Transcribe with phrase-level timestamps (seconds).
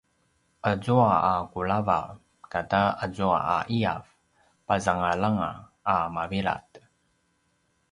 [0.71, 2.09] azua a kulavav
[2.53, 4.03] kata azua a ’iyav
[4.67, 5.49] pazangalanga
[5.93, 6.69] a mavilad